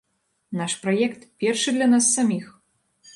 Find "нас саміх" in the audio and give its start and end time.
1.93-2.45